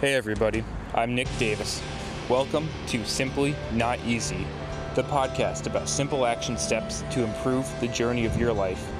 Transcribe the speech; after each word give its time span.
Hey 0.00 0.14
everybody, 0.14 0.62
I'm 0.94 1.16
Nick 1.16 1.26
Davis. 1.40 1.82
Welcome 2.28 2.68
to 2.86 3.04
Simply 3.04 3.56
Not 3.72 3.98
Easy, 4.06 4.46
the 4.94 5.02
podcast 5.02 5.66
about 5.66 5.88
simple 5.88 6.24
action 6.24 6.56
steps 6.56 7.02
to 7.10 7.24
improve 7.24 7.68
the 7.80 7.88
journey 7.88 8.24
of 8.24 8.38
your 8.38 8.52
life 8.52 8.92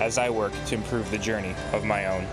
as 0.00 0.16
I 0.16 0.30
work 0.30 0.52
to 0.66 0.76
improve 0.76 1.10
the 1.10 1.18
journey 1.18 1.56
of 1.72 1.84
my 1.84 2.06
own. 2.06 2.24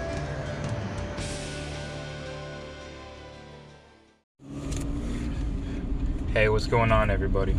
Hey, 6.32 6.48
what's 6.50 6.68
going 6.68 6.92
on, 6.92 7.10
everybody? 7.10 7.56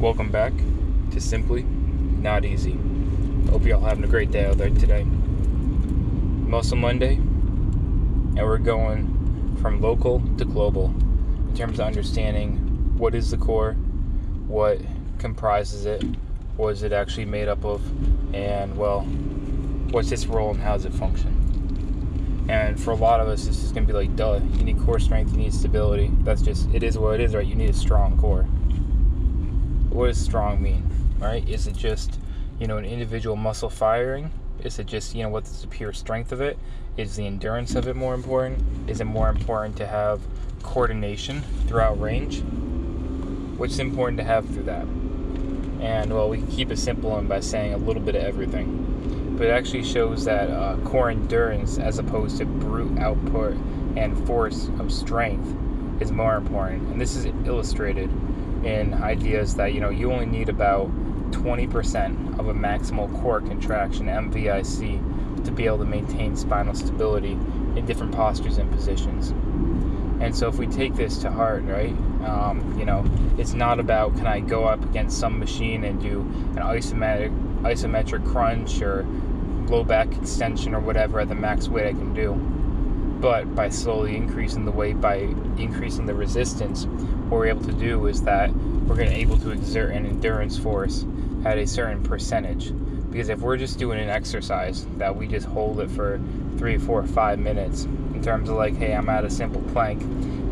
Welcome 0.00 0.32
back 0.32 0.52
to 1.12 1.20
Simply 1.20 1.62
Not 1.62 2.44
Easy. 2.44 2.76
Hope 3.48 3.64
y'all 3.64 3.80
having 3.80 4.02
a 4.02 4.08
great 4.08 4.32
day 4.32 4.46
out 4.46 4.58
there 4.58 4.70
today. 4.70 5.04
Muscle 5.04 6.78
Monday, 6.78 7.14
and 7.14 8.38
we're 8.38 8.58
going 8.58 9.19
from 9.60 9.80
local 9.80 10.22
to 10.38 10.44
global 10.44 10.86
in 11.48 11.54
terms 11.56 11.78
of 11.78 11.86
understanding 11.86 12.56
what 12.96 13.14
is 13.14 13.30
the 13.30 13.36
core, 13.36 13.74
what 14.46 14.80
comprises 15.18 15.86
it, 15.86 16.02
what 16.56 16.68
is 16.70 16.82
it 16.82 16.92
actually 16.92 17.24
made 17.24 17.48
up 17.48 17.64
of, 17.64 17.82
and 18.34 18.76
well, 18.76 19.00
what's 19.90 20.12
its 20.12 20.26
role 20.26 20.50
and 20.50 20.60
how 20.60 20.74
does 20.74 20.84
it 20.84 20.94
function. 20.94 21.36
And 22.48 22.80
for 22.80 22.90
a 22.90 22.96
lot 22.96 23.20
of 23.20 23.28
us, 23.28 23.46
this 23.46 23.62
is 23.62 23.70
going 23.70 23.86
to 23.86 23.92
be 23.92 23.96
like, 23.96 24.16
duh, 24.16 24.40
you 24.54 24.64
need 24.64 24.80
core 24.80 24.98
strength, 24.98 25.32
you 25.32 25.38
need 25.38 25.54
stability. 25.54 26.10
That's 26.22 26.42
just, 26.42 26.68
it 26.74 26.82
is 26.82 26.98
what 26.98 27.14
it 27.14 27.20
is, 27.20 27.34
right? 27.34 27.46
You 27.46 27.54
need 27.54 27.70
a 27.70 27.74
strong 27.74 28.18
core. 28.18 28.42
What 29.90 30.06
does 30.06 30.18
strong 30.18 30.60
mean, 30.60 30.88
right? 31.18 31.48
Is 31.48 31.66
it 31.66 31.76
just, 31.76 32.18
you 32.58 32.66
know, 32.66 32.76
an 32.76 32.84
individual 32.84 33.36
muscle 33.36 33.70
firing? 33.70 34.30
Is 34.64 34.78
it 34.78 34.86
just, 34.86 35.14
you 35.14 35.22
know, 35.22 35.28
what's 35.28 35.60
the 35.62 35.68
pure 35.68 35.92
strength 35.92 36.32
of 36.32 36.40
it? 36.40 36.58
Is 37.00 37.16
the 37.16 37.26
endurance 37.26 37.74
of 37.74 37.88
it 37.88 37.96
more 37.96 38.12
important? 38.12 38.62
Is 38.86 39.00
it 39.00 39.06
more 39.06 39.30
important 39.30 39.74
to 39.78 39.86
have 39.86 40.20
coordination 40.62 41.40
throughout 41.66 41.98
range? 41.98 42.42
What's 43.56 43.78
important 43.78 44.18
to 44.18 44.24
have 44.24 44.46
through 44.46 44.64
that? 44.64 44.84
And 45.80 46.12
well, 46.12 46.28
we 46.28 46.36
can 46.36 46.48
keep 46.48 46.70
it 46.70 46.78
simple 46.78 47.16
and 47.16 47.26
by 47.26 47.40
saying 47.40 47.72
a 47.72 47.78
little 47.78 48.02
bit 48.02 48.16
of 48.16 48.22
everything 48.22 48.86
but 49.38 49.46
it 49.46 49.52
actually 49.52 49.82
shows 49.82 50.26
that 50.26 50.50
uh, 50.50 50.76
core 50.84 51.08
endurance 51.08 51.78
as 51.78 51.98
opposed 51.98 52.36
to 52.36 52.44
brute 52.44 52.98
output 52.98 53.54
and 53.96 54.26
force 54.26 54.68
of 54.78 54.92
strength 54.92 55.56
is 56.02 56.12
more 56.12 56.36
important. 56.36 56.82
And 56.90 57.00
this 57.00 57.16
is 57.16 57.24
illustrated 57.46 58.10
in 58.62 58.92
ideas 58.92 59.54
that 59.54 59.72
you 59.72 59.80
know 59.80 59.88
you 59.88 60.12
only 60.12 60.26
need 60.26 60.50
about 60.50 60.90
20% 61.30 62.38
of 62.38 62.48
a 62.48 62.52
maximal 62.52 63.10
core 63.22 63.40
contraction 63.40 64.08
MVIC 64.08 65.19
to 65.44 65.52
be 65.52 65.66
able 65.66 65.78
to 65.78 65.84
maintain 65.84 66.36
spinal 66.36 66.74
stability 66.74 67.32
in 67.32 67.84
different 67.86 68.12
postures 68.12 68.58
and 68.58 68.70
positions. 68.70 69.30
And 70.20 70.36
so 70.36 70.48
if 70.48 70.58
we 70.58 70.66
take 70.66 70.94
this 70.94 71.18
to 71.18 71.30
heart, 71.30 71.62
right, 71.64 71.94
um, 72.24 72.76
you 72.78 72.84
know, 72.84 73.04
it's 73.38 73.54
not 73.54 73.80
about 73.80 74.14
can 74.16 74.26
I 74.26 74.40
go 74.40 74.64
up 74.64 74.84
against 74.84 75.18
some 75.18 75.38
machine 75.38 75.84
and 75.84 76.00
do 76.00 76.20
an 76.20 76.56
isometric 76.56 77.30
isometric 77.62 78.26
crunch 78.26 78.82
or 78.82 79.06
low 79.68 79.84
back 79.84 80.14
extension 80.16 80.74
or 80.74 80.80
whatever 80.80 81.20
at 81.20 81.28
the 81.28 81.34
max 81.34 81.68
weight 81.68 81.86
I 81.86 81.92
can 81.92 82.12
do. 82.12 82.34
But 83.20 83.54
by 83.54 83.68
slowly 83.68 84.16
increasing 84.16 84.64
the 84.64 84.70
weight, 84.70 85.00
by 85.00 85.16
increasing 85.56 86.06
the 86.06 86.14
resistance, 86.14 86.84
what 86.84 87.38
we're 87.38 87.46
able 87.46 87.64
to 87.64 87.72
do 87.72 88.06
is 88.06 88.22
that 88.22 88.52
we're 88.54 88.96
going 88.96 89.10
to 89.10 89.16
able 89.16 89.38
to 89.38 89.50
exert 89.52 89.92
an 89.92 90.04
endurance 90.04 90.58
force 90.58 91.06
at 91.44 91.58
a 91.58 91.66
certain 91.66 92.02
percentage. 92.02 92.72
Because 93.10 93.28
if 93.28 93.40
we're 93.40 93.56
just 93.56 93.78
doing 93.78 93.98
an 93.98 94.08
exercise 94.08 94.86
that 94.98 95.14
we 95.14 95.26
just 95.26 95.46
hold 95.46 95.80
it 95.80 95.90
for 95.90 96.20
three, 96.56 96.78
four, 96.78 97.02
five 97.04 97.38
minutes, 97.38 97.84
in 97.84 98.22
terms 98.22 98.48
of 98.48 98.56
like, 98.56 98.76
hey, 98.76 98.94
I'm 98.94 99.08
at 99.08 99.24
a 99.24 99.30
simple 99.30 99.62
plank, 99.72 100.02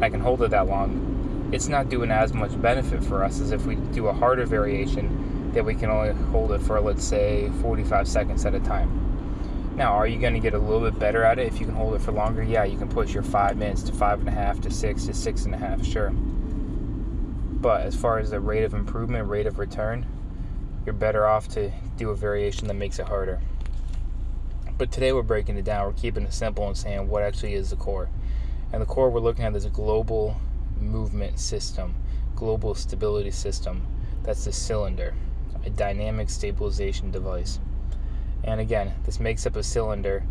I 0.02 0.10
can 0.10 0.20
hold 0.20 0.42
it 0.42 0.50
that 0.50 0.66
long, 0.66 1.50
it's 1.52 1.68
not 1.68 1.88
doing 1.88 2.10
as 2.10 2.32
much 2.34 2.60
benefit 2.60 3.02
for 3.02 3.24
us 3.24 3.40
as 3.40 3.52
if 3.52 3.64
we 3.64 3.76
do 3.76 4.08
a 4.08 4.12
harder 4.12 4.44
variation 4.44 5.52
that 5.52 5.64
we 5.64 5.74
can 5.74 5.88
only 5.90 6.12
hold 6.30 6.52
it 6.52 6.60
for, 6.60 6.80
let's 6.80 7.04
say, 7.04 7.50
45 7.62 8.06
seconds 8.06 8.44
at 8.44 8.54
a 8.54 8.60
time. 8.60 9.08
Now, 9.76 9.92
are 9.92 10.06
you 10.08 10.18
going 10.18 10.34
to 10.34 10.41
get 10.41 10.54
a 10.54 10.58
little 10.58 10.91
bit 10.91 10.98
better 10.98 11.22
at 11.22 11.38
it 11.38 11.47
if 11.47 11.60
you 11.60 11.66
can 11.66 11.74
hold 11.74 11.94
it 11.94 12.00
for 12.00 12.10
longer? 12.10 12.42
Yeah, 12.42 12.64
you 12.64 12.76
can 12.76 12.88
push 12.88 13.14
your 13.14 13.22
five 13.22 13.56
minutes 13.56 13.84
to 13.84 13.92
five 13.92 14.18
and 14.18 14.28
a 14.28 14.32
half 14.32 14.60
to 14.62 14.70
six 14.70 15.06
to 15.06 15.14
six 15.14 15.44
and 15.44 15.54
a 15.54 15.58
half, 15.58 15.84
sure. 15.84 16.10
But 16.10 17.82
as 17.82 17.94
far 17.94 18.18
as 18.18 18.30
the 18.30 18.41
rate 18.41 18.64
of 18.64 18.74
improvement, 18.74 19.28
rate 19.28 19.47
of 19.47 19.58
return, 19.58 20.04
you're 20.84 20.94
better 20.94 21.27
off 21.27 21.49
to 21.49 21.71
do 21.97 22.11
a 22.11 22.16
variation 22.16 22.69
that 22.69 22.75
makes 22.75 22.99
it 22.99 23.06
harder. 23.06 23.41
But 24.77 24.93
today 24.93 25.12
we're 25.12 25.22
breaking 25.22 25.56
it 25.59 25.65
down. 25.65 25.87
We're 25.87 25.93
keeping 25.93 26.25
it 26.25 26.33
simple 26.33 26.66
and 26.66 26.77
saying 26.77 27.09
what 27.09 27.22
actually 27.22 27.55
is 27.55 27.71
the 27.71 27.77
core. 27.77 28.09
And 28.72 28.81
the 28.81 28.87
core 28.87 29.11
we're 29.11 29.21
looking 29.21 29.44
at 29.44 29.56
is 29.56 29.65
a 29.65 29.71
global 29.71 30.41
movement 30.81 31.41
system, 31.41 31.94
global 32.37 32.75
stability 32.75 33.33
system. 33.33 33.87
That's 34.22 34.44
the 34.44 34.53
cylinder, 34.53 35.15
a 35.65 35.71
dynamic 35.71 36.31
stabilization 36.31 37.10
device. 37.10 37.59
And 38.45 38.60
again, 38.60 38.95
this 39.05 39.19
makes 39.19 39.47
up 39.47 39.56
a 39.56 39.62
cylinder 39.62 40.22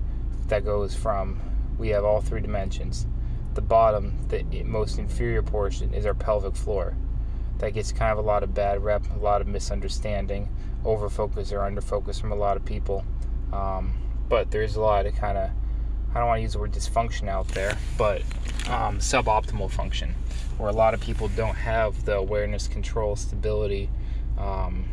that 0.47 0.63
goes 0.63 0.95
from, 0.95 1.41
we 1.77 1.89
have 1.89 2.05
all 2.05 2.21
three 2.21 2.41
dimensions. 2.41 3.05
The 3.53 3.61
bottom, 3.61 4.17
the 4.29 4.43
most 4.63 4.97
inferior 4.97 5.41
portion, 5.41 5.93
is 5.93 6.05
our 6.05 6.13
pelvic 6.13 6.55
floor. 6.55 6.95
That 7.59 7.73
gets 7.73 7.91
kind 7.91 8.11
of 8.11 8.17
a 8.19 8.27
lot 8.27 8.43
of 8.43 8.53
bad 8.53 8.83
rep, 8.83 9.03
a 9.15 9.19
lot 9.19 9.41
of 9.41 9.47
misunderstanding, 9.47 10.49
overfocus 10.83 11.51
or 11.51 11.59
underfocus 11.59 12.19
from 12.19 12.31
a 12.31 12.35
lot 12.35 12.57
of 12.57 12.65
people. 12.65 13.03
Um, 13.51 13.93
but 14.29 14.51
there's 14.51 14.75
a 14.75 14.81
lot 14.81 15.05
of 15.05 15.15
kind 15.15 15.37
of, 15.37 15.49
I 16.13 16.19
don't 16.19 16.27
want 16.27 16.39
to 16.39 16.41
use 16.43 16.53
the 16.53 16.59
word 16.59 16.71
dysfunction 16.71 17.27
out 17.27 17.47
there, 17.49 17.77
but 17.97 18.21
um, 18.67 18.99
suboptimal 18.99 19.71
function, 19.71 20.13
where 20.57 20.69
a 20.69 20.73
lot 20.73 20.93
of 20.93 21.01
people 21.01 21.29
don't 21.29 21.55
have 21.55 22.05
the 22.05 22.15
awareness, 22.15 22.67
control, 22.67 23.15
stability, 23.15 23.89
um, 24.37 24.85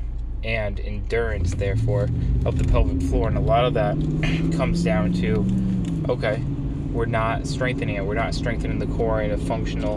and 0.42 0.78
endurance, 0.80 1.54
therefore, 1.54 2.08
of 2.44 2.58
the 2.58 2.64
pelvic 2.64 3.02
floor. 3.08 3.28
And 3.28 3.36
a 3.36 3.40
lot 3.40 3.64
of 3.64 3.74
that 3.74 3.96
comes 4.56 4.84
down 4.84 5.12
to 5.14 5.44
okay, 6.08 6.42
we're 6.92 7.06
not 7.06 7.46
strengthening 7.46 7.96
it, 7.96 8.04
we're 8.04 8.14
not 8.14 8.34
strengthening 8.34 8.78
the 8.78 8.86
core 8.86 9.22
in 9.22 9.30
a 9.30 9.38
functional, 9.38 9.96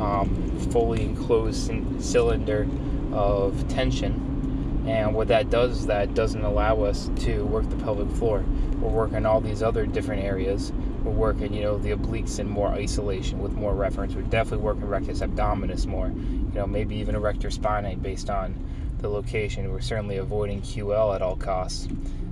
um, 0.00 0.47
fully 0.58 1.02
enclosed 1.02 1.70
cylinder 2.00 2.68
of 3.12 3.66
tension. 3.68 4.84
And 4.86 5.14
what 5.14 5.28
that 5.28 5.50
does 5.50 5.80
is 5.80 5.86
that 5.86 6.14
doesn't 6.14 6.42
allow 6.42 6.82
us 6.82 7.10
to 7.20 7.44
work 7.44 7.68
the 7.68 7.76
pelvic 7.76 8.08
floor. 8.16 8.42
We're 8.80 8.88
working 8.88 9.26
all 9.26 9.40
these 9.40 9.62
other 9.62 9.84
different 9.84 10.22
areas. 10.22 10.72
We're 11.04 11.12
working, 11.12 11.52
you 11.52 11.62
know, 11.62 11.78
the 11.78 11.90
obliques 11.90 12.38
in 12.38 12.48
more 12.48 12.68
isolation 12.68 13.40
with 13.40 13.52
more 13.52 13.74
reference. 13.74 14.14
We're 14.14 14.22
definitely 14.22 14.64
working 14.64 14.86
rectus 14.86 15.20
abdominis 15.20 15.86
more. 15.86 16.08
You 16.08 16.52
know, 16.54 16.66
maybe 16.66 16.96
even 16.96 17.14
erector 17.14 17.48
spinae 17.48 18.00
based 18.00 18.30
on 18.30 18.54
the 18.98 19.08
location. 19.08 19.70
We're 19.70 19.80
certainly 19.80 20.16
avoiding 20.16 20.62
QL 20.62 21.14
at 21.14 21.22
all 21.22 21.36
costs. 21.36 21.88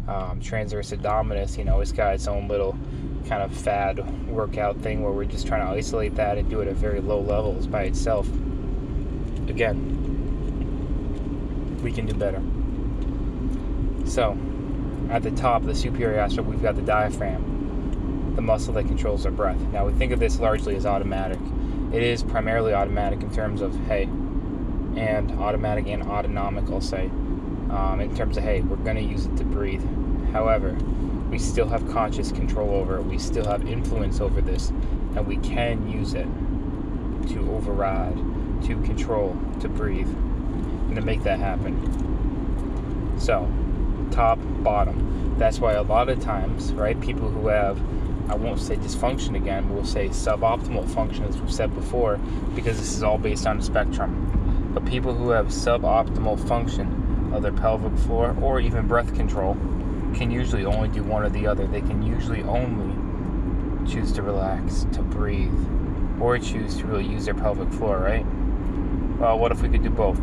Um, 0.09 0.41
transverse 0.41 0.93
abdominis, 0.93 1.59
you 1.59 1.65
know, 1.65 1.81
it's 1.81 1.91
got 1.91 2.15
its 2.15 2.29
own 2.29 2.47
little 2.47 2.79
kind 3.29 3.43
of 3.43 3.53
fad 3.53 4.29
workout 4.29 4.79
thing 4.79 5.03
where 5.03 5.11
we're 5.11 5.25
just 5.25 5.49
trying 5.49 5.67
to 5.67 5.73
isolate 5.73 6.15
that 6.15 6.39
and 6.39 6.49
do 6.49 6.61
it 6.61 6.69
at 6.69 6.77
very 6.77 7.01
low 7.01 7.21
levels 7.21 7.67
by 7.67 7.83
itself. 7.83 8.29
Again, 9.49 9.97
we 11.83 11.91
can 11.93 12.07
do 12.07 12.15
better. 12.15 12.41
So, 14.09 14.39
at 15.11 15.23
the 15.23 15.33
top, 15.33 15.65
the 15.65 15.75
superior 15.75 16.21
aspect, 16.21 16.47
we've 16.47 16.63
got 16.63 16.77
the 16.77 16.83
diaphragm, 16.83 18.33
the 18.37 18.43
muscle 18.43 18.75
that 18.75 18.87
controls 18.87 19.27
our 19.27 19.33
breath. 19.33 19.61
Now, 19.73 19.87
we 19.87 19.93
think 19.95 20.13
of 20.13 20.21
this 20.21 20.39
largely 20.39 20.77
as 20.77 20.87
automatic. 20.87 21.39
It 21.93 22.03
is 22.03 22.23
primarily 22.23 22.75
automatic 22.75 23.23
in 23.23 23.33
terms 23.33 23.61
of, 23.61 23.75
hey, 23.87 24.05
and 24.97 25.33
automatic 25.41 25.87
and 25.89 26.03
autonomic, 26.05 26.71
I'll 26.71 26.81
say, 26.81 27.11
um, 27.71 28.01
in 28.01 28.15
terms 28.17 28.37
of, 28.37 28.45
hey, 28.45 28.61
we're 28.61 28.77
going 28.77 28.97
to 28.97 29.03
use 29.03 29.27
it 29.27 29.37
to 29.37 29.45
breathe. 29.45 29.85
However, 30.33 30.73
we 31.31 31.39
still 31.39 31.69
have 31.69 31.89
conscious 31.91 32.33
control 32.33 32.71
over 32.71 32.99
it. 32.99 33.03
We 33.05 33.19
still 33.19 33.47
have 33.47 33.67
influence 33.67 34.21
over 34.21 34.41
this, 34.41 34.71
and 35.15 35.27
we 35.27 35.37
can 35.39 35.91
use 35.91 36.15
it 36.15 36.29
to 37.29 37.51
override, 37.53 38.17
to 38.65 38.81
control, 38.83 39.37
to 39.61 39.69
breathe, 39.69 40.09
and 40.09 40.97
to 40.97 41.03
make 41.03 41.23
that 41.25 41.39
happen. 41.39 41.75
So, 43.19 43.51
top, 44.11 44.39
bottom. 44.63 45.35
That's 45.39 45.59
why 45.59 45.73
a 45.75 45.83
lot 45.83 46.09
of 46.09 46.21
times, 46.21 46.73
right, 46.73 46.99
people 47.01 47.29
who 47.29 47.49
have 47.49 47.81
I 48.29 48.35
won't 48.35 48.59
say 48.59 48.75
dysfunction 48.75 49.37
again, 49.37 49.73
we'll 49.73 49.85
say 49.85 50.09
suboptimal 50.09 50.93
function, 50.93 51.25
as 51.25 51.39
we've 51.39 51.53
said 51.53 51.73
before, 51.75 52.17
because 52.57 52.77
this 52.77 52.93
is 52.93 53.05
all 53.05 53.19
based 53.19 53.47
on 53.47 53.59
a 53.59 53.63
spectrum. 53.63 54.73
But 54.75 54.85
people 54.85 55.15
who 55.15 55.31
have 55.31 55.47
suboptimal 55.47 56.49
function 56.49 57.06
of 57.33 57.43
their 57.43 57.53
pelvic 57.53 57.97
floor 58.01 58.37
or 58.41 58.61
even 58.61 58.87
breath 58.87 59.15
control 59.15 59.57
can 60.15 60.31
usually 60.31 60.65
only 60.65 60.89
do 60.89 61.03
one 61.03 61.23
or 61.23 61.29
the 61.29 61.47
other. 61.47 61.67
They 61.67 61.81
can 61.81 62.03
usually 62.03 62.43
only 62.43 62.95
choose 63.91 64.13
to 64.13 64.23
relax, 64.23 64.87
to 64.93 65.03
breathe, 65.03 65.53
or 66.21 66.39
choose 66.39 66.77
to 66.79 66.87
really 66.87 67.07
use 67.07 67.25
their 67.25 67.35
pelvic 67.35 67.71
floor, 67.73 67.99
right? 67.99 68.25
Well, 69.19 69.39
what 69.39 69.53
if 69.53 69.63
we 69.63 69.69
could 69.69 69.83
do 69.83 69.91
both? 69.91 70.19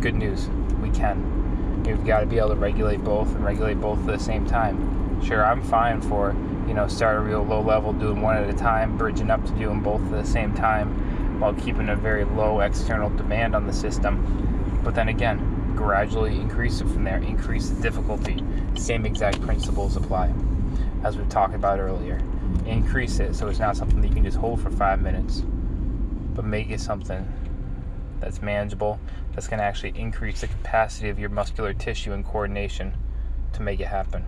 Good 0.00 0.14
news, 0.14 0.48
we 0.80 0.90
can. 0.90 1.82
You've 1.86 2.06
got 2.06 2.20
to 2.20 2.26
be 2.26 2.38
able 2.38 2.50
to 2.50 2.56
regulate 2.56 3.02
both 3.02 3.34
and 3.34 3.44
regulate 3.44 3.80
both 3.80 3.98
at 4.00 4.06
the 4.06 4.18
same 4.18 4.46
time. 4.46 5.20
Sure, 5.22 5.44
I'm 5.44 5.62
fine 5.62 6.00
for, 6.00 6.34
you 6.66 6.74
know, 6.74 6.88
start 6.88 7.16
a 7.16 7.20
real 7.20 7.42
low 7.42 7.60
level, 7.60 7.92
doing 7.92 8.22
one 8.22 8.36
at 8.36 8.48
a 8.48 8.52
time, 8.52 8.96
bridging 8.96 9.30
up 9.30 9.44
to 9.44 9.52
doing 9.52 9.80
both 9.80 10.02
at 10.02 10.10
the 10.10 10.24
same 10.24 10.54
time 10.54 11.40
while 11.40 11.54
keeping 11.54 11.88
a 11.88 11.96
very 11.96 12.24
low 12.24 12.60
external 12.60 13.10
demand 13.10 13.54
on 13.56 13.66
the 13.66 13.72
system. 13.72 14.80
But 14.84 14.94
then 14.94 15.08
again, 15.08 15.51
gradually 15.76 16.36
increase 16.36 16.80
it 16.80 16.88
from 16.88 17.04
there, 17.04 17.18
increase 17.18 17.70
the 17.70 17.82
difficulty. 17.82 18.42
Same 18.76 19.06
exact 19.06 19.40
principles 19.42 19.96
apply 19.96 20.32
as 21.04 21.16
we 21.16 21.24
talked 21.24 21.54
about 21.54 21.78
earlier. 21.78 22.20
Increase 22.66 23.18
it 23.18 23.34
so 23.34 23.48
it's 23.48 23.58
not 23.58 23.76
something 23.76 24.00
that 24.00 24.08
you 24.08 24.14
can 24.14 24.24
just 24.24 24.38
hold 24.38 24.60
for 24.60 24.70
five 24.70 25.00
minutes, 25.00 25.42
but 26.34 26.44
make 26.44 26.70
it 26.70 26.80
something 26.80 27.30
that's 28.20 28.40
manageable, 28.40 29.00
that's 29.34 29.48
going 29.48 29.58
to 29.58 29.64
actually 29.64 29.92
increase 29.98 30.40
the 30.40 30.46
capacity 30.46 31.08
of 31.08 31.18
your 31.18 31.28
muscular 31.28 31.74
tissue 31.74 32.12
and 32.12 32.24
coordination 32.24 32.94
to 33.52 33.62
make 33.62 33.80
it 33.80 33.88
happen. 33.88 34.24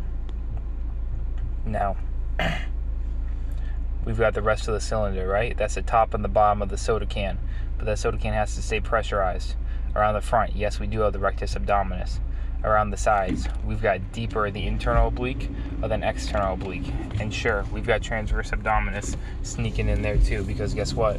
Now, 1.65 1.97
we've 4.05 4.19
got 4.19 4.35
the 4.35 4.43
rest 4.43 4.69
of 4.69 4.75
the 4.75 4.81
cylinder, 4.81 5.27
right? 5.27 5.57
That's 5.57 5.77
the 5.77 5.83
top 5.83 6.13
and 6.13 6.25
the 6.25 6.29
bottom 6.29 6.61
of 6.61 6.69
the 6.69 6.77
soda 6.77 7.07
can, 7.07 7.39
but 7.79 7.87
that 7.87 7.99
soda 7.99 8.19
can 8.19 8.35
has 8.35 8.55
to 8.57 8.63
stay 8.63 8.81
pressurized. 8.81 9.55
Around 9.97 10.15
the 10.15 10.21
front, 10.21 10.57
yes, 10.57 10.81
we 10.81 10.87
do 10.87 11.01
have 11.01 11.13
the 11.13 11.19
rectus 11.19 11.55
abdominis. 11.55 12.19
Around 12.65 12.91
the 12.91 12.97
sides, 12.97 13.47
we've 13.65 13.83
got 13.83 14.13
deeper 14.13 14.51
the 14.51 14.67
internal 14.67 15.09
oblique 15.09 15.51
than 15.81 16.03
external 16.03 16.55
oblique. 16.55 16.91
And 17.21 17.33
sure, 17.33 17.65
we've 17.73 17.87
got 17.87 18.03
transverse 18.03 18.51
abdominis 18.51 19.17
sneaking 19.43 19.89
in 19.89 20.03
there 20.03 20.19
too, 20.19 20.43
because 20.45 20.75
guess 20.75 20.95
what? 20.95 21.19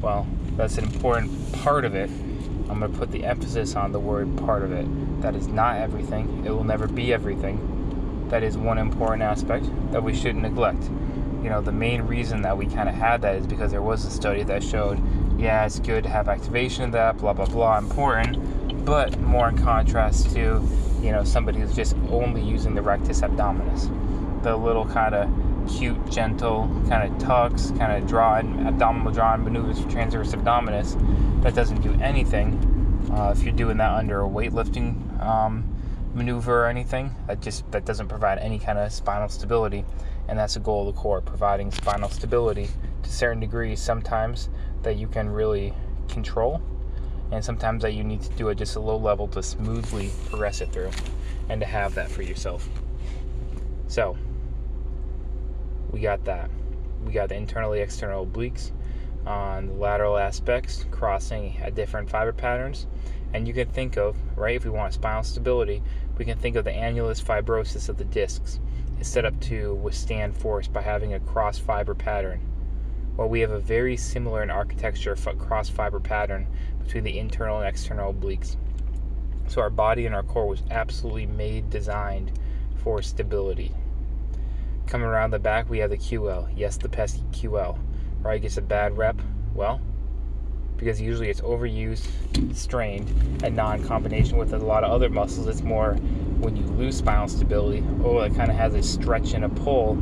Well, 0.00 0.26
that's 0.56 0.78
an 0.78 0.84
important 0.84 1.52
part 1.62 1.84
of 1.84 1.94
it. 1.94 2.10
I'm 2.68 2.78
going 2.78 2.92
to 2.92 2.98
put 2.98 3.10
the 3.10 3.24
emphasis 3.24 3.74
on 3.74 3.92
the 3.92 4.00
word 4.00 4.36
part 4.38 4.62
of 4.62 4.72
it. 4.72 4.86
That 5.22 5.34
is 5.34 5.48
not 5.48 5.78
everything, 5.78 6.44
it 6.46 6.50
will 6.50 6.64
never 6.64 6.86
be 6.86 7.12
everything 7.12 7.72
that 8.32 8.42
is 8.42 8.56
one 8.56 8.78
important 8.78 9.22
aspect 9.22 9.66
that 9.92 10.02
we 10.02 10.14
shouldn't 10.14 10.40
neglect. 10.40 10.84
You 11.42 11.50
know, 11.50 11.60
the 11.60 11.70
main 11.70 12.00
reason 12.00 12.40
that 12.42 12.56
we 12.56 12.64
kind 12.64 12.88
of 12.88 12.94
had 12.94 13.20
that 13.20 13.34
is 13.34 13.46
because 13.46 13.70
there 13.70 13.82
was 13.82 14.06
a 14.06 14.10
study 14.10 14.42
that 14.44 14.64
showed, 14.64 14.98
yeah, 15.42 15.66
it's 15.66 15.80
good 15.80 16.04
to 16.04 16.08
have 16.08 16.28
activation 16.28 16.84
of 16.84 16.92
that, 16.92 17.18
blah, 17.18 17.32
blah, 17.32 17.46
blah, 17.46 17.76
important, 17.76 18.84
but 18.84 19.18
more 19.18 19.48
in 19.48 19.58
contrast 19.58 20.30
to, 20.30 20.62
you 21.02 21.10
know, 21.10 21.24
somebody 21.24 21.58
who's 21.58 21.74
just 21.74 21.96
only 22.10 22.40
using 22.40 22.76
the 22.76 22.82
rectus 22.82 23.22
abdominis. 23.22 23.90
The 24.44 24.56
little 24.56 24.86
kind 24.86 25.16
of 25.16 25.28
cute, 25.68 26.10
gentle, 26.10 26.68
kind 26.88 27.12
of 27.12 27.18
tucks, 27.18 27.72
kind 27.72 27.92
of 27.92 28.08
drawing, 28.08 28.66
abdominal 28.66 29.12
drawing 29.12 29.42
maneuvers 29.42 29.80
for 29.80 29.90
transverse 29.90 30.32
abdominis 30.32 30.94
that 31.42 31.56
doesn't 31.56 31.80
do 31.80 31.92
anything. 32.00 32.68
Uh, 33.12 33.34
if 33.36 33.42
you're 33.42 33.52
doing 33.52 33.78
that 33.78 33.92
under 33.92 34.22
a 34.22 34.28
weightlifting 34.28 35.20
um, 35.20 35.68
maneuver 36.14 36.64
or 36.64 36.66
anything. 36.68 37.14
That 37.26 37.40
just 37.40 37.70
that 37.72 37.84
doesn't 37.84 38.08
provide 38.08 38.38
any 38.38 38.58
kind 38.58 38.78
of 38.78 38.92
spinal 38.92 39.28
stability, 39.28 39.84
and 40.28 40.38
that's 40.38 40.54
the 40.54 40.60
goal 40.60 40.88
of 40.88 40.94
the 40.94 41.00
core, 41.00 41.20
providing 41.20 41.70
spinal 41.72 42.08
stability 42.10 42.68
to 43.02 43.10
certain 43.10 43.40
degrees. 43.40 43.80
Sometimes 43.80 44.48
that 44.82 44.96
you 44.96 45.06
can 45.06 45.28
really 45.30 45.72
control, 46.08 46.60
and 47.30 47.44
sometimes 47.44 47.82
that 47.82 47.94
you 47.94 48.04
need 48.04 48.22
to 48.22 48.30
do 48.30 48.48
it 48.48 48.56
just 48.56 48.76
a 48.76 48.80
low 48.80 48.96
level 48.96 49.28
to 49.28 49.42
smoothly 49.42 50.10
progress 50.28 50.60
it 50.60 50.72
through, 50.72 50.90
and 51.48 51.60
to 51.60 51.66
have 51.66 51.94
that 51.94 52.10
for 52.10 52.22
yourself. 52.22 52.68
So 53.88 54.16
we 55.90 56.00
got 56.00 56.24
that. 56.24 56.50
We 57.04 57.12
got 57.12 57.28
the 57.28 57.36
internally 57.36 57.80
external 57.80 58.26
obliques 58.26 58.70
on 59.26 59.66
the 59.66 59.74
lateral 59.74 60.16
aspects 60.16 60.84
crossing 60.90 61.56
at 61.58 61.74
different 61.74 62.10
fiber 62.10 62.32
patterns 62.32 62.86
and 63.34 63.48
you 63.48 63.54
can 63.54 63.68
think 63.68 63.96
of, 63.96 64.16
right, 64.36 64.56
if 64.56 64.64
we 64.64 64.70
want 64.70 64.92
spinal 64.92 65.22
stability, 65.22 65.82
we 66.18 66.24
can 66.24 66.38
think 66.38 66.56
of 66.56 66.64
the 66.64 66.70
annulus 66.70 67.22
fibrosus 67.22 67.88
of 67.88 67.96
the 67.96 68.04
discs. 68.04 68.60
It's 69.00 69.08
set 69.08 69.24
up 69.24 69.38
to 69.42 69.74
withstand 69.74 70.36
force 70.36 70.68
by 70.68 70.82
having 70.82 71.14
a 71.14 71.20
cross 71.20 71.58
fiber 71.58 71.94
pattern. 71.94 72.40
Well, 73.22 73.28
we 73.28 73.38
have 73.38 73.52
a 73.52 73.60
very 73.60 73.96
similar 73.96 74.42
in 74.42 74.50
architecture 74.50 75.14
cross 75.14 75.68
fiber 75.68 76.00
pattern 76.00 76.48
between 76.82 77.04
the 77.04 77.20
internal 77.20 77.60
and 77.60 77.68
external 77.68 78.12
obliques. 78.12 78.56
So 79.46 79.60
our 79.60 79.70
body 79.70 80.06
and 80.06 80.14
our 80.16 80.24
core 80.24 80.48
was 80.48 80.64
absolutely 80.72 81.26
made, 81.26 81.70
designed 81.70 82.32
for 82.82 83.00
stability. 83.00 83.70
Coming 84.88 85.06
around 85.06 85.30
the 85.30 85.38
back, 85.38 85.70
we 85.70 85.78
have 85.78 85.90
the 85.90 85.98
QL. 85.98 86.48
Yes, 86.56 86.76
the 86.76 86.88
pesky 86.88 87.22
QL. 87.30 87.78
Right, 88.22 88.42
gets 88.42 88.56
a 88.56 88.60
bad 88.60 88.98
rep. 88.98 89.22
Well, 89.54 89.80
because 90.76 91.00
usually 91.00 91.30
it's 91.30 91.42
overused, 91.42 92.56
strained, 92.56 93.08
and 93.44 93.54
non-combination 93.54 94.36
with 94.36 94.52
a 94.52 94.58
lot 94.58 94.82
of 94.82 94.90
other 94.90 95.08
muscles. 95.08 95.46
It's 95.46 95.62
more 95.62 95.94
when 96.40 96.56
you 96.56 96.64
lose 96.64 96.98
spinal 96.98 97.28
stability. 97.28 97.84
Oh, 98.02 98.18
it 98.18 98.34
kind 98.34 98.50
of 98.50 98.56
has 98.56 98.74
a 98.74 98.82
stretch 98.82 99.32
and 99.32 99.44
a 99.44 99.48
pull 99.48 99.92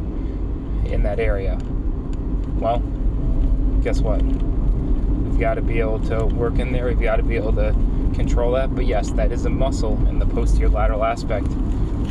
in 0.87 1.03
that 1.03 1.21
area. 1.21 1.59
Well, 2.59 2.83
guess 3.83 4.01
what? 4.01 4.23
We've 4.23 5.39
got 5.39 5.55
to 5.55 5.63
be 5.63 5.81
able 5.81 6.01
to 6.07 6.27
work 6.27 6.59
in 6.59 6.73
there. 6.73 6.87
We've 6.87 7.01
got 7.01 7.17
to 7.17 7.23
be 7.23 7.37
able 7.37 7.53
to 7.55 7.75
control 8.15 8.53
that. 8.53 8.75
But 8.75 8.87
yes, 8.87 9.11
that 9.13 9.33
is 9.33 9.45
a 9.47 9.51
muscle 9.51 9.95
in 10.09 10.19
the 10.19 10.27
posterior 10.27 10.69
lateral 10.69 11.05
aspect 11.05 11.47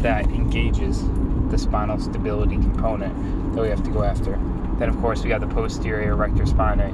that 0.02 0.26
engages 0.26 1.04
the 1.50 1.58
spinal 1.58 2.00
stability 2.00 2.56
component 2.56 3.54
that 3.56 3.62
we 3.62 3.70
have 3.70 3.84
to 3.84 3.92
go 3.92 4.04
after. 4.04 4.32
Then, 4.78 4.90
of 4.90 4.98
course, 4.98 5.24
we 5.24 5.30
got 5.30 5.42
the 5.42 5.48
posterior 5.48 6.12
erector 6.12 6.44
spinae 6.44 6.92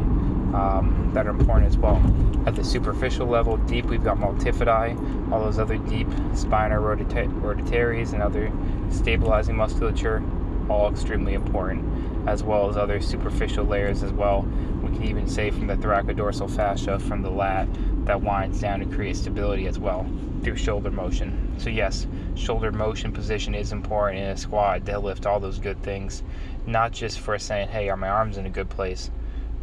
um, 0.54 1.12
that 1.14 1.28
are 1.28 1.32
important 1.32 1.68
as 1.68 1.78
well. 1.78 2.02
At 2.46 2.56
the 2.56 2.64
superficial 2.64 3.28
level, 3.28 3.58
deep, 3.58 3.86
we've 3.86 4.04
got 4.04 4.18
multifidi, 4.18 5.32
all 5.32 5.44
those 5.44 5.60
other 5.60 5.78
deep 5.78 6.08
spinal 6.34 6.82
rotata- 6.82 8.14
and 8.14 8.24
other 8.24 8.52
stabilizing 8.90 9.56
musculature, 9.56 10.24
all 10.70 10.90
extremely 10.90 11.34
important, 11.34 11.84
as 12.28 12.44
well 12.44 12.70
as 12.70 12.78
other 12.78 13.02
superficial 13.02 13.66
layers 13.66 14.04
as 14.04 14.12
well. 14.12 14.48
We 14.82 14.90
can 14.90 15.04
even 15.04 15.28
say 15.28 15.52
from 15.52 15.68
the 15.68 15.76
thoracodorsal 15.76 16.50
fascia, 16.50 17.00
from 17.00 17.22
the 17.22 17.32
lat, 17.32 17.68
that 18.06 18.22
winds 18.22 18.62
down 18.62 18.80
to 18.80 18.86
create 18.86 19.16
stability 19.16 19.68
as 19.68 19.80
well 19.80 20.06
through 20.44 20.58
shoulder 20.58 20.92
motion. 20.92 21.56
So, 21.58 21.70
yes, 21.70 22.08
shoulder 22.36 22.72
motion 22.72 23.12
position 23.12 23.56
is 23.56 23.72
important 23.72 24.22
in 24.22 24.30
a 24.30 24.38
squat, 24.38 24.84
deadlift, 24.84 25.26
all 25.26 25.40
those 25.40 25.60
good 25.60 25.82
things. 25.84 26.24
Not 26.68 26.92
just 26.92 27.20
for 27.20 27.38
saying, 27.40 27.70
hey, 27.70 27.90
are 27.90 27.98
my 27.98 28.10
arms 28.10 28.38
in 28.38 28.46
a 28.46 28.50
good 28.50 28.70
place? 28.70 29.10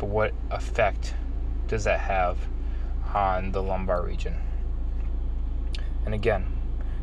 but 0.03 0.09
what 0.09 0.35
effect 0.51 1.15
does 1.69 1.85
that 1.85 2.01
have 2.01 2.37
on 3.15 3.53
the 3.53 3.63
lumbar 3.63 4.03
region? 4.03 4.35
And 6.05 6.13
again, 6.13 6.45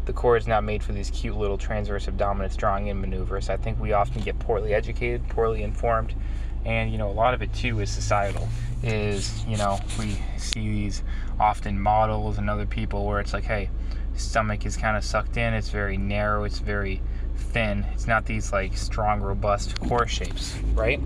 the 0.09 0.13
core 0.13 0.35
is 0.35 0.47
not 0.47 0.63
made 0.63 0.81
for 0.81 0.91
these 0.91 1.11
cute 1.11 1.38
little 1.38 1.56
transverse 1.56 2.07
abdominis 2.07 2.57
drawing 2.57 2.88
in 2.88 3.00
maneuvers. 3.00 3.47
I 3.47 3.57
think 3.57 3.79
we 3.79 3.94
often 3.94 4.23
get 4.23 4.39
poorly 4.39 4.73
educated, 4.73 5.27
poorly 5.29 5.61
informed, 5.61 6.15
and 6.65 6.91
you 6.91 6.97
know 6.97 7.11
a 7.11 7.13
lot 7.13 7.35
of 7.35 7.44
it 7.44 7.53
too 7.53 7.79
is 7.79 7.91
societal. 7.91 8.47
Is 8.81 9.45
you 9.45 9.56
know 9.56 9.79
we 10.00 10.17
see 10.38 10.68
these 10.68 11.04
often 11.39 11.80
models 11.80 12.39
and 12.39 12.49
other 12.49 12.66
people 12.66 13.06
where 13.06 13.19
it's 13.19 13.33
like, 13.33 13.44
hey, 13.44 13.69
stomach 14.16 14.66
is 14.66 14.78
kind 14.78 14.97
of 14.97 15.04
sucked 15.04 15.37
in. 15.37 15.54
It's 15.54 15.69
very 15.69 15.95
narrow. 15.95 16.44
It's 16.44 16.57
very 16.57 17.04
thin. 17.35 17.85
It's 17.94 18.07
not 18.07 18.25
these 18.25 18.51
like 18.51 18.75
strong, 18.75 19.21
robust 19.21 19.80
core 19.80 20.07
shapes, 20.07 20.57
right? 20.73 20.99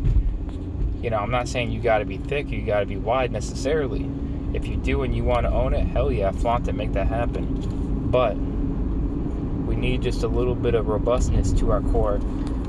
You 1.02 1.10
know, 1.10 1.18
I'm 1.18 1.32
not 1.32 1.50
saying 1.50 1.72
you 1.72 1.82
got 1.82 1.98
to 1.98 2.06
be 2.06 2.20
thick, 2.20 2.50
you 2.52 2.66
got 2.66 2.80
to 2.80 2.86
be 2.86 2.96
wide 2.96 3.34
necessarily. 3.34 4.10
If 4.54 4.66
you 4.66 4.78
do 4.78 5.04
and 5.04 5.14
you 5.14 5.26
want 5.26 5.46
to 5.46 5.52
own 5.52 5.74
it, 5.74 5.86
hell 5.88 6.10
yeah, 6.10 6.32
flaunt 6.32 6.70
it, 6.70 6.74
make 6.74 6.94
that 6.94 7.08
happen. 7.08 8.10
But 8.10 8.38
need 9.84 10.02
just 10.02 10.24
a 10.24 10.28
little 10.28 10.56
bit 10.56 10.76
of 10.76 10.88
robustness 10.88 11.52
to 11.52 11.72
our 11.72 11.82
core 11.82 12.18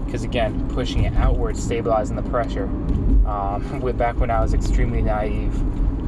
because 0.04 0.24
again, 0.24 0.68
pushing 0.68 1.04
it 1.04 1.14
outward, 1.14 1.56
stabilizing 1.56 2.16
the 2.16 2.22
pressure. 2.22 2.64
Um, 3.26 3.80
with 3.82 3.96
back 3.96 4.18
when 4.18 4.30
I 4.30 4.40
was 4.40 4.52
extremely 4.52 5.00
naive, 5.02 5.54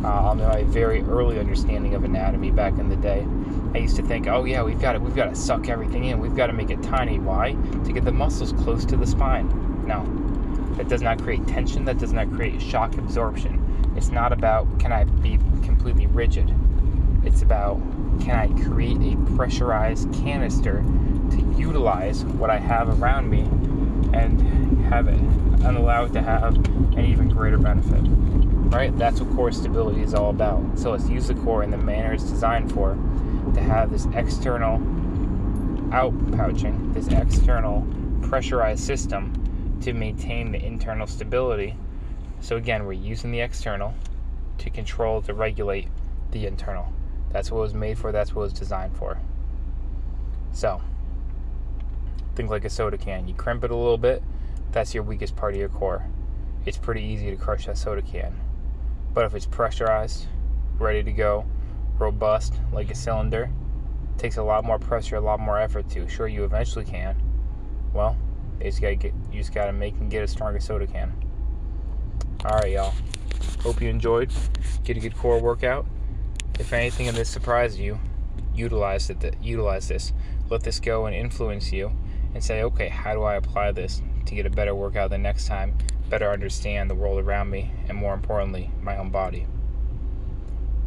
on 0.05 0.39
my 0.39 0.63
very 0.65 1.03
early 1.03 1.41
understanding 1.41 1.95
of 1.95 2.05
anatomy 2.05 2.53
back 2.53 2.79
in 2.79 2.89
the 2.89 2.97
day, 2.97 3.27
I 3.75 3.79
used 3.79 3.97
to 3.97 4.03
think, 4.03 4.29
oh 4.29 4.45
yeah, 4.45 4.63
we've 4.63 4.81
got 4.81 4.93
to 4.93 5.01
we've 5.01 5.17
got 5.17 5.31
to 5.31 5.35
suck 5.35 5.69
everything 5.69 6.05
in. 6.05 6.21
We've 6.21 6.37
got 6.37 6.47
to 6.47 6.53
make 6.53 6.71
it 6.71 6.83
tiny. 6.83 7.19
Why? 7.19 7.57
To 7.85 7.93
get 7.93 8.05
the 8.05 8.13
muscles 8.13 8.53
close 8.53 8.85
to 8.87 8.97
the 8.97 9.07
spine. 9.07 9.49
No, 9.87 10.05
that 10.77 10.89
does 10.89 11.03
not 11.03 11.21
create 11.21 11.47
tension, 11.49 11.85
that 11.87 11.99
does 11.99 12.13
not 12.13 12.31
create 12.33 12.61
shock 12.61 12.97
absorption. 12.99 13.95
It's 13.97 14.11
not 14.11 14.33
about 14.33 14.79
can 14.79 14.93
I 14.93 15.05
be 15.05 15.39
completely 15.65 16.07
rigid. 16.07 16.55
It's 17.27 17.43
about 17.43 17.81
can 18.21 18.37
I 18.37 18.65
create 18.65 18.97
a 18.99 19.17
pressurized 19.37 20.13
canister 20.15 20.83
to 21.31 21.55
utilize 21.59 22.25
what 22.25 22.51
I 22.51 22.59
have 22.59 23.03
around 23.03 23.29
me 23.29 23.41
and 24.17 24.41
have 24.87 25.09
it 25.09 25.19
and 25.19 25.77
allow 25.77 26.05
it 26.05 26.13
to 26.13 26.23
have 26.23 26.55
an 26.95 27.05
even 27.05 27.29
greater 27.29 27.59
benefit. 27.59 28.01
Right? 28.73 28.97
That's 28.97 29.21
what 29.21 29.35
core 29.35 29.53
stability 29.53 30.03
is 30.03 30.15
all 30.15 30.31
about. 30.31 30.79
So 30.79 30.93
let's 30.93 31.09
use 31.09 31.29
the 31.29 31.35
core 31.35 31.63
in 31.63 31.71
the 31.71 31.77
manner 31.77 32.13
it's 32.13 32.25
designed 32.25 32.73
for 32.73 32.95
to 33.55 33.61
have 33.61 33.91
this 33.91 34.07
external 34.15 34.79
outpouching, 35.91 36.95
this 36.95 37.09
external 37.09 37.87
pressurized 38.23 38.85
system 38.85 39.79
to 39.83 39.93
maintain 39.93 40.53
the 40.53 40.65
internal 40.65 41.07
stability. 41.07 41.77
So 42.41 42.57
again, 42.57 42.87
we're 42.87 42.93
using 42.95 43.31
the 43.31 43.41
external 43.41 43.95
to 44.59 44.71
control, 44.71 45.23
to 45.23 45.35
regulate 45.35 45.89
the 46.33 46.47
internal. 46.47 46.93
That's 47.33 47.51
what 47.51 47.59
it 47.59 47.63
was 47.63 47.75
made 47.75 47.99
for, 47.99 48.13
that's 48.13 48.35
what 48.35 48.43
it 48.43 48.45
was 48.45 48.53
designed 48.53 48.97
for. 48.97 49.19
So, 50.53 50.81
think 52.35 52.51
like 52.51 52.65
a 52.65 52.71
soda 52.71 52.99
can. 52.99 53.27
You 53.27 53.35
crimp 53.35 53.65
it 53.65 53.71
a 53.71 53.77
little 53.77 53.99
bit, 53.99 54.23
that's 54.73 54.95
your 54.95 55.03
weakest 55.03 55.37
part 55.37 55.55
of 55.55 55.61
your 55.61 55.69
core. 55.69 56.07
It's 56.65 56.77
pretty 56.77 57.03
easy 57.03 57.31
to 57.31 57.37
crush 57.37 57.67
that 57.67 57.79
soda 57.79 58.03
can. 58.03 58.35
But 59.15 59.25
if 59.25 59.35
it's 59.35 59.47
pressurized, 59.47 60.27
ready 60.79 61.03
to 61.03 61.13
go, 61.13 61.47
robust 61.99 62.55
like 62.73 62.91
a 62.91 62.95
cylinder, 62.95 63.51
takes 64.19 64.37
a 64.37 64.43
lot 64.43 64.65
more 64.65 64.79
pressure, 64.79 65.17
a 65.17 65.21
lot 65.21 65.41
more 65.41 65.59
effort 65.59 65.89
to. 65.91 66.09
Sure, 66.09 66.29
you 66.29 66.45
eventually 66.45 66.85
can. 66.85 67.17
Well, 67.93 68.17
you 68.59 68.67
just 68.67 68.81
gotta 68.81 68.97
get, 68.97 69.15
you 69.33 69.39
just 69.41 69.55
gotta 69.55 69.73
make 69.73 69.95
and 69.99 70.11
get 70.11 70.23
a 70.23 70.29
stronger 70.29 70.61
soda 70.61 70.87
can. 70.87 71.13
All 72.45 72.59
right, 72.59 72.73
y'all. 72.73 72.95
Hope 73.63 73.81
you 73.81 73.89
enjoyed. 73.89 74.31
Get 74.85 74.97
a 74.97 75.01
good 75.01 75.17
core 75.17 75.41
workout. 75.41 75.87
If 76.59 76.73
anything 76.73 77.07
in 77.07 77.15
this 77.15 77.29
surprised 77.29 77.79
you, 77.79 78.01
utilize 78.55 79.11
it. 79.11 79.37
Utilize 79.43 79.89
this. 79.89 80.13
Let 80.49 80.63
this 80.63 80.81
go 80.81 81.07
and 81.07 81.15
influence 81.15 81.73
you, 81.73 81.93
and 82.35 82.43
say, 82.43 82.63
okay, 82.63 82.89
how 82.89 83.15
do 83.15 83.23
I 83.23 83.35
apply 83.35 83.73
this 83.73 84.03
to 84.27 84.35
get 84.35 84.47
a 84.47 84.51
better 84.51 84.75
workout 84.75 85.11
the 85.11 85.19
next 85.19 85.47
time? 85.47 85.77
Better 86.09 86.31
understand 86.31 86.89
the 86.89 86.95
world 86.95 87.19
around 87.19 87.51
me, 87.51 87.73
and 87.89 87.99
more 87.99 88.15
importantly, 88.15 88.71
my 88.81 88.97
own 88.97 89.11
body. 89.11 89.47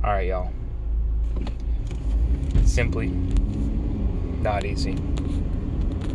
All 0.04 0.12
right, 0.12 0.28
y'all. 0.28 0.52
Simply 2.66 3.08
not 3.08 4.66
easy. 4.66 4.98